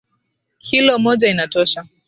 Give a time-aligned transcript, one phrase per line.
[0.59, 1.87] Kilo moja inatosha.